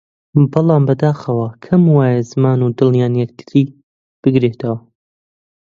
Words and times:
بەڵام 0.51 0.83
بەداخەوە 0.89 1.47
کەم 1.65 1.81
وایە 1.95 2.21
زمان 2.31 2.59
و 2.61 2.73
دڵیان 2.77 3.13
یەکتر 3.21 3.45
بگرێتەوە! 4.21 4.77